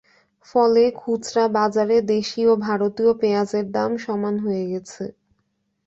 [0.47, 5.03] ফলে খুচরা বাজারে দেশি ও ভারতীয় পেঁয়াজের দাম সমান হয়ে গেছে।